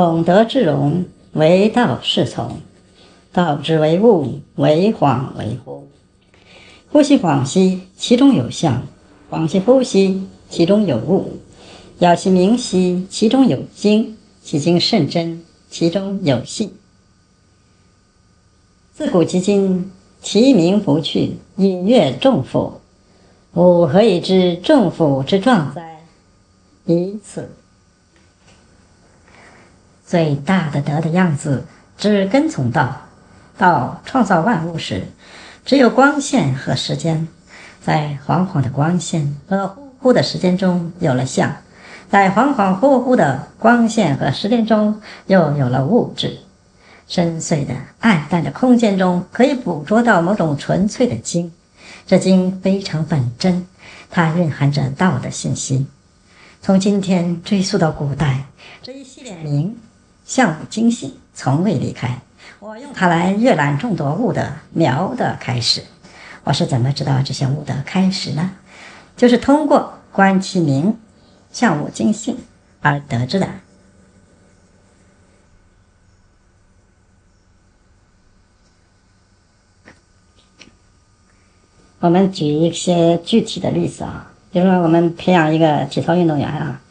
[0.00, 2.60] 孔德之容，为道是从。
[3.32, 5.80] 道之为物，为恍为惚。
[6.92, 8.82] 呼吸恍兮，其中有象；
[9.28, 11.40] 恍兮惚兮，其中有物。
[11.98, 16.72] 杳其明兮，其中有精；其精甚真，其中有信。
[18.94, 19.90] 自古及今，
[20.22, 22.74] 其名不去，隐跃众甫。
[23.54, 26.06] 吾何以知众甫之状哉？
[26.86, 27.50] 以此。
[30.08, 31.66] 最大的德的样子，
[31.98, 33.02] 只跟从道。
[33.58, 35.02] 道创造万物时，
[35.66, 37.28] 只有光线和时间，
[37.84, 41.54] 在恍恍的光线和忽忽的时间中有了相，
[42.08, 46.38] 在恍恍惚惚的光线和时间中又有了物质。
[47.06, 51.52] 深邃的暗淡的空间中，可以捕捉到某种纯粹的精，
[52.06, 53.66] 这精非常本真，
[54.08, 55.86] 它蕴含着道的信息。
[56.62, 58.44] 从今天追溯到古代，
[58.82, 59.76] 这一系列名
[60.28, 62.20] 相武精信从未离开。
[62.60, 65.82] 我用它来阅览众多物的苗的开始。
[66.44, 68.50] 我是怎么知道这些物的开始呢？
[69.16, 70.98] 就是通过观其名，
[71.50, 72.36] 向物精信
[72.82, 73.48] 而得知的。
[82.00, 86.82] 我们举一些具体的例子啊，比如说我们培养一个体操运动员啊，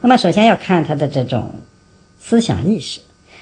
[0.00, 1.54] 那么首先要看他的这种
[2.30, 3.00] 思想意识。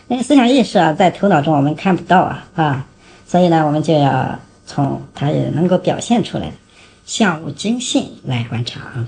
[0.08, 2.86] 因为思想意识啊，在头脑中我们看不到啊啊，
[3.27, 6.50] 所以呢，我们就要从它也能够表现出来，
[7.05, 9.06] 相物精信来观察啊。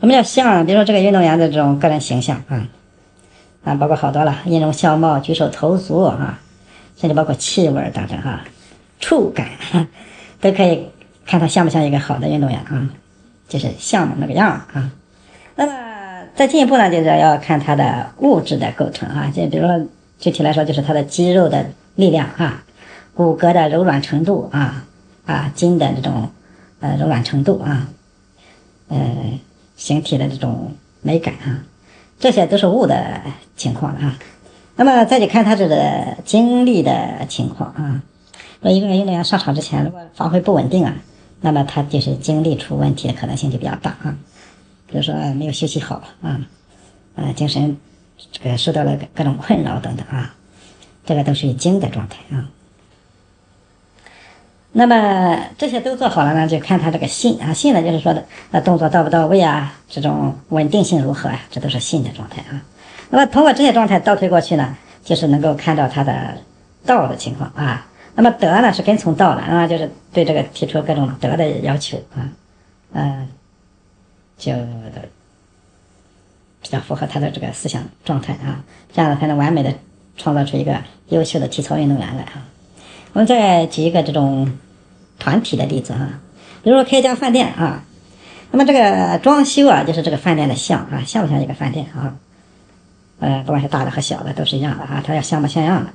[0.00, 0.66] 什么叫相？
[0.66, 2.68] 比如说这个运动员的这种个人形象啊，
[3.64, 6.38] 啊，包括好多了，音容笑貌、举手投足啊，
[6.98, 8.44] 甚至包括气味等等哈，
[9.00, 9.48] 触感
[10.42, 10.86] 都可以
[11.24, 12.90] 看他像不像一个好的运动员啊，
[13.48, 14.92] 就是像的那个样啊。
[15.56, 15.72] 那么。
[16.34, 19.86] 再进一步呢，就是要看它的物质的构成啊，就比如说
[20.18, 21.64] 具体来说，就是它的肌肉的
[21.94, 22.64] 力量啊，
[23.14, 24.84] 骨骼的柔软程度啊，
[25.26, 26.28] 啊筋的这种
[26.80, 27.88] 呃柔软程度啊，
[28.88, 28.98] 呃
[29.76, 30.72] 形体的这种
[31.02, 31.62] 美感啊，
[32.18, 33.20] 这些都是物的
[33.56, 34.18] 情况啊。
[34.74, 38.02] 那么再去看他这个精力的情况啊，
[38.60, 40.96] 说一个运动员上场之前如果发挥不稳定啊，
[41.42, 44.16] 那么他就是精力出问题的可能性就比较大啊。
[44.86, 46.40] 比如说没有休息好啊，
[47.16, 47.76] 啊，精神
[48.30, 50.34] 这个受到了各种困扰等等啊，
[51.04, 52.48] 这个都属于精的状态啊。
[54.72, 62.62] 那么这些都做好了呢，就看他这个信啊，信呢就是说的那动作到不到位啊，这种稳定性如何啊，这都是信的状态啊。
[63.10, 66.38] 那么通过这些状态倒推过去呢，就是能够看到他的
[66.84, 67.86] 道的情况啊。
[68.16, 72.28] 那么德呢是跟从道的啊，就是对这个提出各种德的要求啊，
[72.92, 73.28] 嗯。
[74.44, 74.52] 就
[76.62, 79.72] 比较符合他的这个思想状态啊，这样才能完美的
[80.16, 80.76] 创造出一个
[81.08, 82.46] 优秀的体操运动员来啊。
[83.12, 84.58] 我们再举一个这种
[85.18, 86.20] 团体的例子啊，
[86.62, 87.84] 比如说开一家饭店啊，
[88.50, 92.16] 那么这个装修啊，就是这个饭店的像啊，像不像一个饭店啊？
[93.20, 95.90] 呃，不管是大的和小的都是一样的啊，它要像模像样的。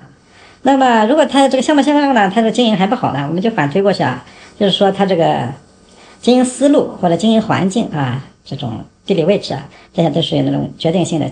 [0.62, 4.24] 那么如果它这个像模像样呢，它的经营还不好呢，我们就反推过去啊，
[4.60, 5.50] 就是说它这个。
[6.22, 11.30] 经营思路或者经营环境啊，这种地理位置啊，这些都属于那种决定性的、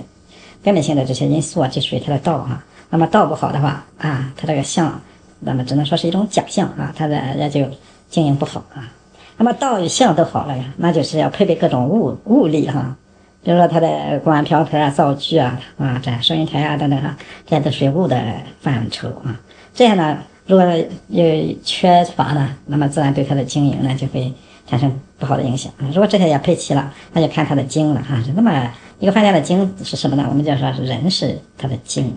[0.64, 2.64] 根本性的这些因素啊，就属于它的道啊。
[2.92, 5.02] 那么道不好的话啊，它这个相，
[5.40, 7.66] 那么只能说是一种假象啊，它的也就
[8.08, 8.88] 经营不好啊。
[9.36, 12.96] 那么道与相都好了呀，那就是要配备各种物物力哈，
[13.42, 17.18] 比如说它的锅碗瓢盆啊、灶具啊、啊这收银台啊等等哈，
[17.48, 18.22] 这些都属于物的
[18.62, 19.36] 范畴啊。
[19.74, 20.64] 这样呢，如果
[21.08, 21.26] 有
[21.64, 24.32] 缺乏呢，那么自然对它的经营呢就会。
[24.68, 25.88] 产生不好的影响啊！
[25.88, 28.22] 如果这些也配齐了，那就看他的精了哈。
[28.36, 28.70] 那么
[29.00, 30.26] 一个饭店的精是什么呢？
[30.30, 32.14] 我们就说是人是他的精，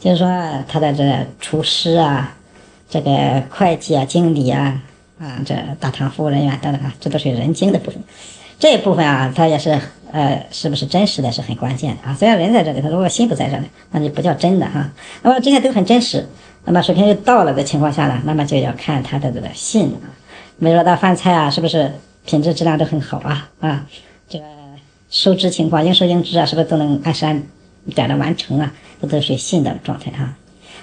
[0.00, 0.26] 就是说
[0.66, 2.34] 他的这厨师啊，
[2.88, 4.80] 这个会计啊、经理啊，
[5.20, 8.02] 啊，这大堂服务人员等等啊，这都是人精的部分。
[8.58, 9.78] 这一部分啊，它也是
[10.10, 12.16] 呃，是不是真实的是很关键的啊。
[12.18, 14.88] 虽然人在这里，他如果心不在这里，那就不叫真的哈。
[15.22, 16.26] 那么这些都很真实。
[16.64, 20.08] 那么水平就到了的情况下呢，那么就要看他的这个信啊。
[20.58, 21.92] 比如说他饭菜啊，是不是
[22.24, 23.50] 品质质量都很好啊？
[23.60, 23.86] 啊，
[24.28, 24.44] 这个
[25.10, 27.42] 收支情况应收应支啊，是不是都能按时按
[27.94, 28.72] 点的完成啊？
[29.00, 30.36] 这都是信的状态啊。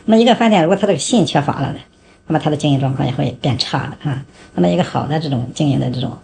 [0.05, 1.79] 那么一个饭店如果他这个信缺乏了呢，
[2.27, 4.23] 那么他的经营状况也会变差的啊。
[4.53, 6.17] 那么一个好的这种经营的这种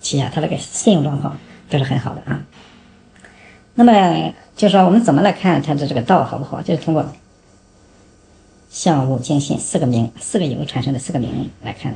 [0.00, 2.40] 企业，它这个信用状况都是很好的啊。
[3.74, 6.62] 那么就说我们怎么来看它的这个道好不好？
[6.62, 7.04] 就是通过
[8.70, 11.94] 相物精信四个名四个有产生的四个名来看。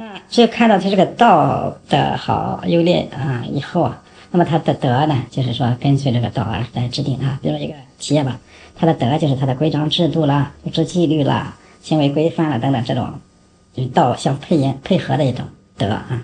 [0.00, 7.38] 啊，只有看到他这个道的好优劣啊，以后啊，那么它的德呢，就是说根据这个道而来制定啊。
[7.42, 8.38] 比如说一个企业吧，
[8.74, 13.12] 它的德就是它的规章制度啦、组织纪律啦、行为规范啦等等这种
[13.74, 15.44] 与道相配应配合的一种
[15.76, 16.22] 德啊。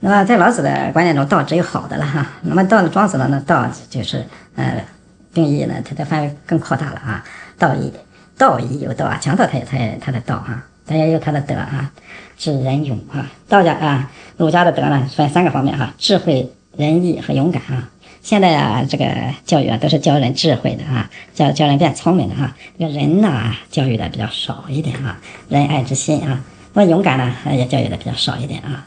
[0.00, 2.26] 那么在老子的观念中，道只有好的了哈。
[2.42, 4.84] 那么到了庄子呢，那道就是呃
[5.32, 7.24] 定义呢，它的范围更扩大了啊。
[7.56, 7.92] 道义，
[8.36, 11.92] 道义有道啊，强调它它它的道啊，咱也有他的德啊，
[12.36, 13.30] 智仁勇啊。
[13.48, 17.88] 道家啊，儒家的德呢分三个方面哈：智慧、仁义和勇敢啊。
[18.22, 19.04] 现在啊，这个
[19.44, 22.54] 教育啊都是教人智慧的啊，教教人变聪明的哈。
[22.78, 25.18] 这个人呢，教育的比较少一点啊，
[25.48, 26.40] 仁爱之心啊。
[26.74, 28.86] 那勇敢呢，也教育的比较少一点啊。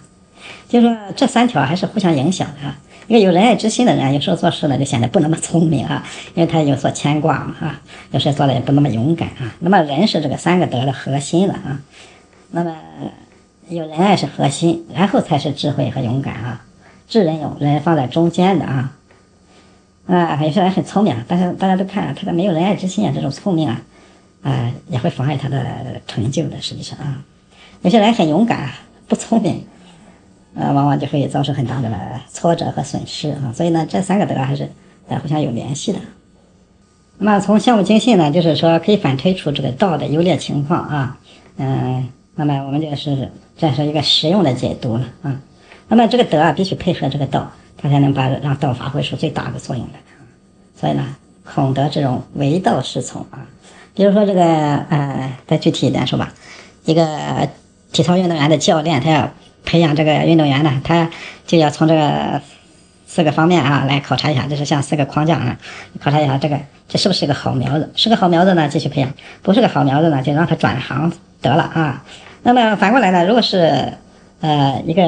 [0.68, 2.78] 就是说，这三条还是互相影响的啊。
[3.08, 6.04] 一个有仁爱之心的人，有时候做事呢就显得不那么聪明啊，
[6.34, 7.82] 因为他有所牵挂嘛啊。
[8.12, 9.54] 有时候做的也不那么勇敢啊。
[9.60, 11.80] 那么人是这个三个德的核心了啊。
[12.50, 12.76] 那么
[13.70, 16.66] 有仁爱是核心，然后才是智慧和勇敢啊。
[17.08, 18.92] 智仁勇人放在中间的啊。
[20.08, 23.82] 啊，有些人很聪明，但是大家都看啊他的没有仁爱之心啊，这种聪明啊，
[24.42, 25.64] 啊也会妨碍他的
[26.08, 26.60] 成就的。
[26.60, 27.22] 实际上啊，
[27.82, 28.72] 有些人很勇敢，
[29.08, 29.64] 不聪明。
[30.58, 31.90] 呃，往往就会遭受很大的
[32.32, 34.70] 挫折和损失啊，所以呢，这三个德还是
[35.10, 36.00] 呃互相有联系的。
[37.18, 41.18] 那么从项目经信呢，就是说可以反推出这个道的优劣情况啊，
[41.58, 45.42] 嗯，那么我们就是这是一个实用的解读了啊。
[45.90, 50.00] 那么这个德啊，必须配合这个道，它才能把让道发挥出最大的作用来。
[50.80, 51.04] 所以呢，
[51.44, 53.46] 孔德这种唯道是从啊，
[53.94, 56.34] 比如说这个呃，再具体一点说吧，
[56.86, 57.50] 一个
[57.92, 59.30] 体操运动员的教练，他要。
[59.66, 61.10] 培养这个运动员呢，他
[61.46, 62.42] 就要从这个
[63.08, 65.58] 四个方面啊来考察一下，就是像四个框架啊，
[66.00, 67.92] 考察一下这个这是不是个好苗子？
[67.96, 69.10] 是个好苗子呢，继续培养；
[69.42, 72.04] 不是个好苗子呢，就让他转行得了啊。
[72.44, 73.92] 那么反过来呢，如果是
[74.42, 75.02] 呃一个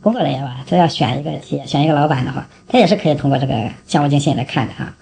[0.00, 3.54] 工作人员吧，他要选一个企业，选一个老板的话，他也是可以通过这个
[3.86, 4.92] 项目经信来看的啊。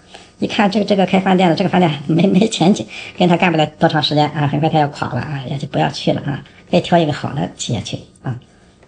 [0.40, 2.86] 一看这个这个开饭店的这个饭店没没前景，
[3.18, 8.34] 跟他干不了多长时间啊，很快他要垮了啊，也就不要去了啊，可以挑一个好的企业去啊。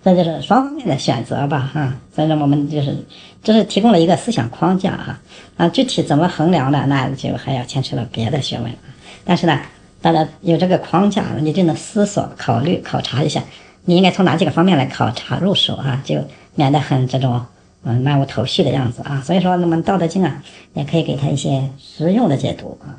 [0.04, 2.92] 这就是双方面的选择吧，哈，反正我们就是，
[3.40, 5.20] 这是提供了一个思想框架，啊，
[5.56, 8.78] 啊，具体怎么衡量的，那就还要牵扯到别的学问了。
[9.24, 9.60] 但是呢，
[10.00, 13.44] 大家有这个框架，你就能思索、考虑、考察一下，
[13.84, 16.16] 你应该从哪几个方面来考察入手啊，就
[16.56, 17.40] 免得很这种
[17.84, 19.22] 嗯漫无头绪的样子啊。
[19.24, 20.42] 所以说，那么《道德经》啊，
[20.74, 22.98] 也可以给他一些实用的解读啊，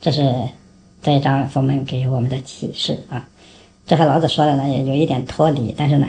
[0.00, 0.32] 这是
[1.02, 3.26] 这一章佛门给我们的启示啊。
[3.88, 6.06] 这和老子说的呢也有一点脱离，但是呢。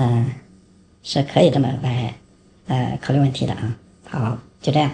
[0.00, 0.30] 嗯，
[1.02, 2.14] 是可以这么来，
[2.68, 3.76] 呃，考虑问题的啊。
[4.08, 4.88] 好，就这样。